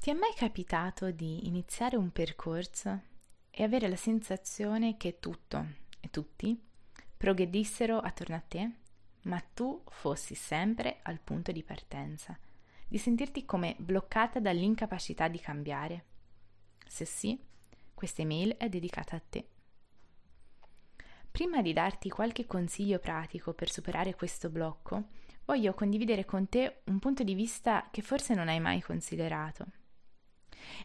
[0.00, 3.02] Ti è mai capitato di iniziare un percorso
[3.50, 5.66] e avere la sensazione che tutto
[6.00, 6.58] e tutti
[7.14, 8.70] progredissero attorno a te,
[9.24, 12.34] ma tu fossi sempre al punto di partenza,
[12.88, 16.04] di sentirti come bloccata dall'incapacità di cambiare?
[16.86, 17.38] Se sì,
[17.92, 19.48] questa email è dedicata a te.
[21.30, 25.08] Prima di darti qualche consiglio pratico per superare questo blocco,
[25.44, 29.66] voglio condividere con te un punto di vista che forse non hai mai considerato.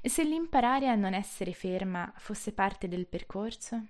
[0.02, 3.84] E se l'imparare a non essere ferma fosse parte del percorso?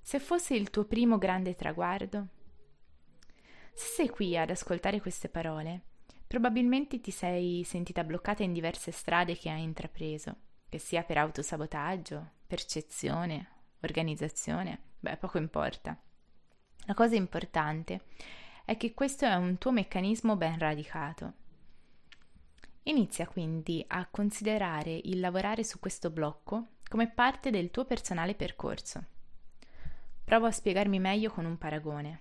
[0.00, 2.26] Se fosse il tuo primo grande traguardo?
[3.72, 5.82] Se sei qui ad ascoltare queste parole,
[6.26, 10.36] probabilmente ti sei sentita bloccata in diverse strade che hai intrapreso,
[10.68, 13.48] che sia per autosabotaggio, percezione,
[13.80, 15.96] organizzazione, beh, poco importa.
[16.86, 18.02] La cosa importante
[18.64, 21.40] è che questo è un tuo meccanismo ben radicato
[22.84, 29.04] Inizia quindi a considerare il lavorare su questo blocco come parte del tuo personale percorso.
[30.24, 32.20] Provo a spiegarmi meglio con un paragone.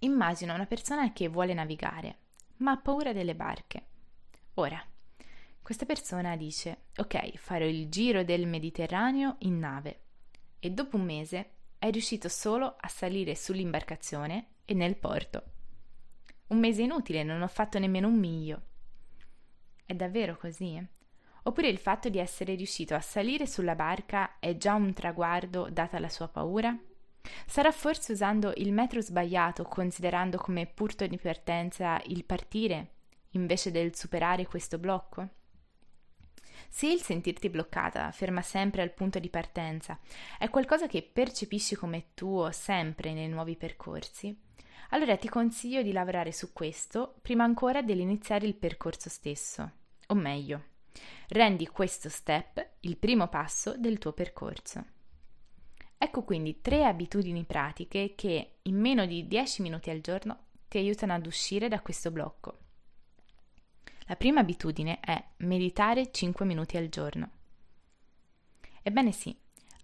[0.00, 2.18] Immagina una persona che vuole navigare,
[2.58, 3.86] ma ha paura delle barche.
[4.54, 4.84] Ora,
[5.62, 10.00] questa persona dice, ok, farò il giro del Mediterraneo in nave
[10.58, 15.42] e dopo un mese è riuscito solo a salire sull'imbarcazione e nel porto.
[16.48, 18.62] Un mese inutile, non ho fatto nemmeno un miglio.
[19.86, 20.84] È davvero così?
[21.44, 26.00] Oppure il fatto di essere riuscito a salire sulla barca è già un traguardo data
[26.00, 26.76] la sua paura?
[27.46, 32.94] Sarà forse usando il metro sbagliato, considerando come punto di partenza il partire,
[33.30, 35.28] invece del superare questo blocco?
[36.68, 40.00] Se il sentirti bloccata, ferma sempre al punto di partenza,
[40.40, 44.36] è qualcosa che percepisci come tuo sempre nei nuovi percorsi,
[44.90, 49.72] allora ti consiglio di lavorare su questo prima ancora dell'iniziare il percorso stesso.
[50.08, 50.62] O meglio,
[51.28, 54.84] rendi questo step il primo passo del tuo percorso.
[55.98, 61.14] Ecco quindi tre abitudini pratiche che in meno di 10 minuti al giorno ti aiutano
[61.14, 62.58] ad uscire da questo blocco.
[64.08, 67.30] La prima abitudine è meditare 5 minuti al giorno.
[68.82, 69.36] Ebbene sì,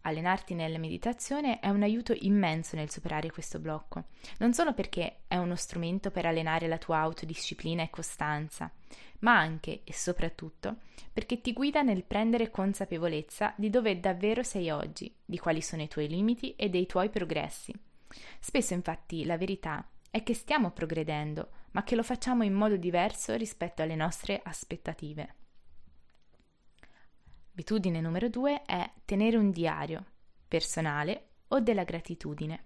[0.03, 4.07] Allenarti nella meditazione è un aiuto immenso nel superare questo blocco,
[4.39, 8.71] non solo perché è uno strumento per allenare la tua autodisciplina e costanza,
[9.21, 10.79] ma anche e soprattutto
[11.13, 15.89] perché ti guida nel prendere consapevolezza di dove davvero sei oggi, di quali sono i
[15.89, 17.73] tuoi limiti e dei tuoi progressi.
[18.41, 23.37] Spesso infatti la verità è che stiamo progredendo, ma che lo facciamo in modo diverso
[23.37, 25.35] rispetto alle nostre aspettative.
[27.53, 30.05] Abitudine numero due è tenere un diario,
[30.49, 32.65] personale o della gratitudine.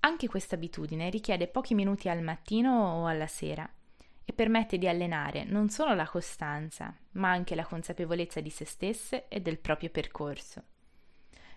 [0.00, 3.68] Anche questa abitudine richiede pochi minuti al mattino o alla sera
[4.24, 9.26] e permette di allenare non solo la costanza, ma anche la consapevolezza di se stesse
[9.28, 10.62] e del proprio percorso.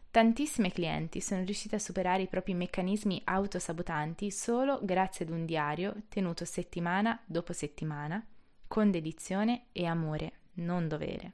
[0.09, 6.03] Tantissime clienti sono riuscite a superare i propri meccanismi autosabotanti solo grazie ad un diario
[6.09, 8.25] tenuto settimana dopo settimana,
[8.68, 11.34] con dedizione e amore, non dovere.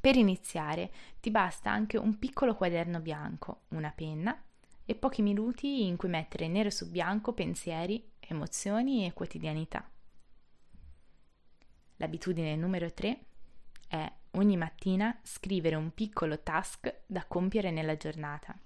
[0.00, 4.40] Per iniziare ti basta anche un piccolo quaderno bianco, una penna
[4.84, 9.88] e pochi minuti in cui mettere nero su bianco pensieri, emozioni e quotidianità.
[11.96, 13.20] L'abitudine numero 3
[13.88, 18.56] è ogni mattina scrivere un piccolo task da compiere nella giornata.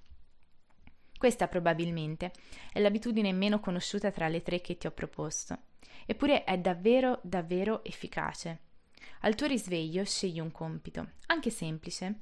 [1.16, 2.32] Questa probabilmente
[2.72, 5.56] è l'abitudine meno conosciuta tra le tre che ti ho proposto,
[6.06, 8.68] eppure è davvero davvero efficace
[9.20, 12.20] al tuo risveglio scegli un compito, anche semplice,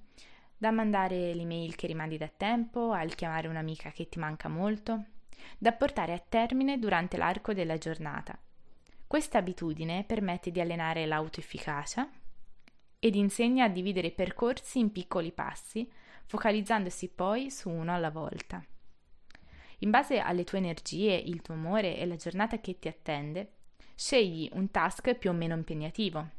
[0.57, 5.05] da mandare l'email che rimandi da tempo, al chiamare un'amica che ti manca molto,
[5.57, 8.37] da portare a termine durante l'arco della giornata.
[9.07, 12.09] Questa abitudine permette di allenare l'autoefficacia
[12.99, 15.89] ed insegna a dividere i percorsi in piccoli passi,
[16.27, 18.63] focalizzandosi poi su uno alla volta.
[19.79, 23.53] In base alle tue energie, il tuo umore e la giornata che ti attende,
[23.95, 26.37] scegli un task più o meno impegnativo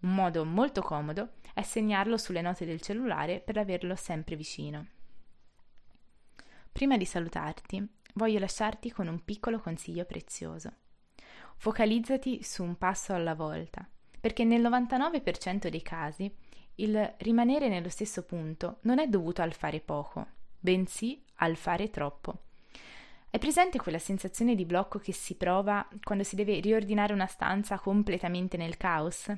[0.00, 4.86] un modo molto comodo è segnarlo sulle note del cellulare per averlo sempre vicino.
[6.72, 10.72] Prima di salutarti, voglio lasciarti con un piccolo consiglio prezioso.
[11.56, 13.86] Focalizzati su un passo alla volta,
[14.18, 16.32] perché nel 99% dei casi
[16.76, 20.26] il rimanere nello stesso punto non è dovuto al fare poco,
[20.58, 22.44] bensì al fare troppo.
[23.28, 27.78] È presente quella sensazione di blocco che si prova quando si deve riordinare una stanza
[27.78, 29.30] completamente nel caos?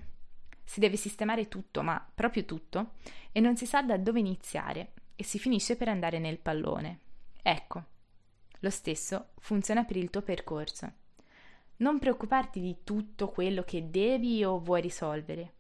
[0.64, 2.92] Si deve sistemare tutto, ma proprio tutto,
[3.32, 7.00] e non si sa da dove iniziare e si finisce per andare nel pallone.
[7.42, 7.84] Ecco,
[8.60, 10.92] lo stesso funziona per il tuo percorso.
[11.76, 15.54] Non preoccuparti di tutto quello che devi o vuoi risolvere.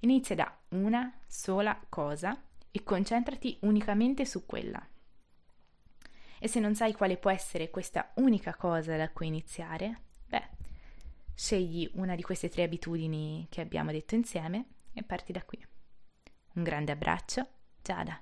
[0.00, 2.40] Inizia da una sola cosa
[2.70, 4.84] e concentrati unicamente su quella.
[6.40, 10.02] E se non sai quale può essere questa unica cosa da cui iniziare,
[11.38, 15.64] scegli una di queste tre abitudini che abbiamo detto insieme e parti da qui.
[16.54, 17.46] Un grande abbraccio,
[17.80, 18.20] Giada.